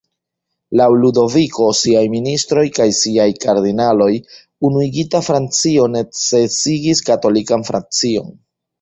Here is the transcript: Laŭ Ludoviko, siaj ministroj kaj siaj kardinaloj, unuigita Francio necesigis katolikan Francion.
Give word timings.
Laŭ 0.79 0.85
Ludoviko, 1.01 1.67
siaj 1.79 2.01
ministroj 2.13 2.63
kaj 2.79 2.89
siaj 3.01 3.29
kardinaloj, 3.45 4.09
unuigita 4.71 5.25
Francio 5.31 5.89
necesigis 6.01 7.09
katolikan 7.13 7.73
Francion. 7.73 8.39